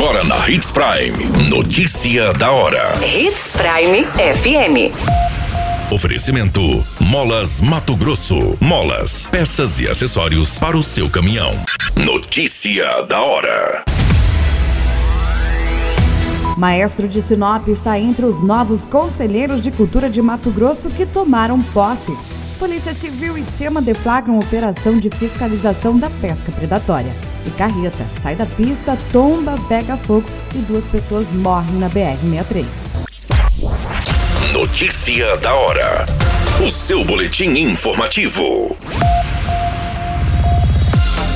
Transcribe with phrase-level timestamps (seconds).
[0.00, 1.50] Agora na Hits Prime.
[1.50, 2.92] Notícia da hora.
[3.04, 4.94] Hits Prime FM.
[5.92, 6.60] Oferecimento:
[7.00, 8.56] Molas Mato Grosso.
[8.60, 11.50] Molas, peças e acessórios para o seu caminhão.
[11.96, 13.82] Notícia da hora.
[16.56, 21.60] Maestro de Sinop está entre os novos conselheiros de cultura de Mato Grosso que tomaram
[21.60, 22.16] posse.
[22.56, 27.12] Polícia Civil e SEMA deflagram operação de fiscalização da pesca predatória.
[27.46, 30.24] E carreta sai da pista, tomba, pega fogo
[30.54, 32.66] e duas pessoas morrem na BR-63.
[34.52, 36.04] Notícia da hora.
[36.64, 38.76] O seu boletim informativo.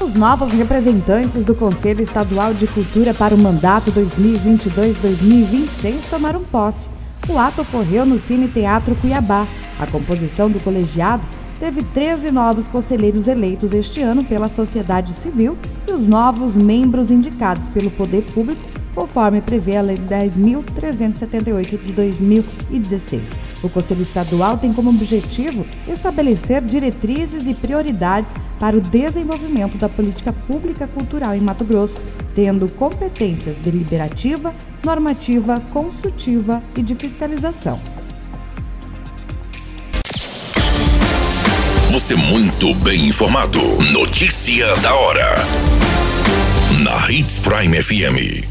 [0.00, 6.88] Os novos representantes do Conselho Estadual de Cultura para o mandato 2022-2026 tomaram posse.
[7.28, 9.46] O ato ocorreu no Cine Teatro Cuiabá.
[9.78, 11.22] A composição do colegiado
[11.60, 17.68] teve 13 novos conselheiros eleitos este ano pela sociedade civil e os novos membros indicados
[17.68, 18.62] pelo poder público,
[18.94, 23.36] conforme prevê a Lei 10.378 de 2016.
[23.62, 30.32] O Conselho Estadual tem como objetivo estabelecer diretrizes e prioridades para o desenvolvimento da política
[30.32, 32.00] pública cultural em Mato Grosso,
[32.34, 37.99] tendo competências deliberativa, normativa, consultiva e de fiscalização.
[41.92, 43.58] Você muito bem informado.
[43.92, 45.34] Notícia da hora.
[46.84, 48.46] Na Hits Prime FM.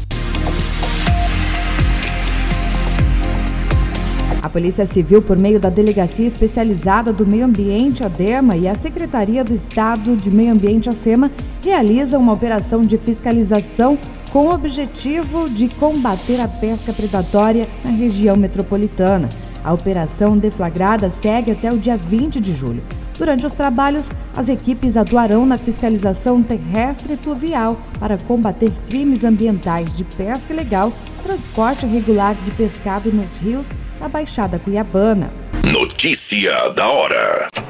[4.42, 9.42] A Polícia Civil, por meio da Delegacia Especializada do Meio Ambiente, ADEMA, e a Secretaria
[9.42, 11.30] do Estado de Meio Ambiente, ACEMA,
[11.64, 13.96] realizam uma operação de fiscalização
[14.30, 19.30] com o objetivo de combater a pesca predatória na região metropolitana.
[19.64, 22.82] A operação deflagrada segue até o dia 20 de julho.
[23.20, 29.94] Durante os trabalhos, as equipes atuarão na fiscalização terrestre e fluvial para combater crimes ambientais
[29.94, 30.90] de pesca ilegal,
[31.22, 33.68] transporte irregular de pescado nos rios
[34.00, 35.30] da Baixada Cuiabana.
[35.62, 37.69] Notícia da hora.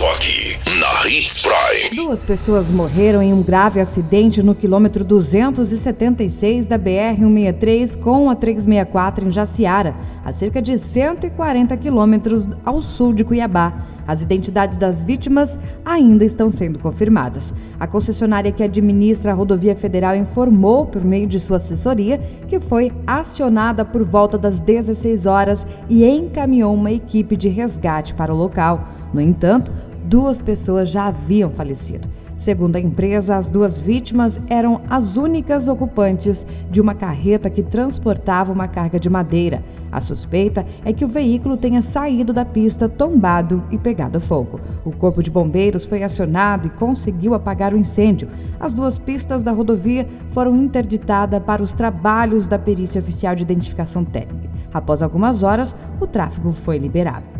[0.00, 1.94] Só aqui, na Hits Prime.
[1.94, 9.28] Duas pessoas morreram em um grave acidente no quilômetro 276 da BR-163 com a 364
[9.28, 9.94] em Jaciara,
[10.24, 13.74] a cerca de 140 quilômetros ao sul de Cuiabá.
[14.08, 17.52] As identidades das vítimas ainda estão sendo confirmadas.
[17.78, 22.18] A concessionária que administra a rodovia federal informou, por meio de sua assessoria,
[22.48, 28.32] que foi acionada por volta das 16 horas e encaminhou uma equipe de resgate para
[28.32, 28.88] o local.
[29.12, 29.72] No entanto,
[30.10, 32.08] duas pessoas já haviam falecido.
[32.36, 38.52] Segundo a empresa, as duas vítimas eram as únicas ocupantes de uma carreta que transportava
[38.52, 39.62] uma carga de madeira.
[39.92, 44.58] A suspeita é que o veículo tenha saído da pista, tombado e pegado fogo.
[44.84, 48.28] O corpo de bombeiros foi acionado e conseguiu apagar o incêndio.
[48.58, 54.04] As duas pistas da rodovia foram interditadas para os trabalhos da perícia oficial de identificação
[54.04, 54.50] técnica.
[54.74, 57.39] Após algumas horas, o tráfego foi liberado.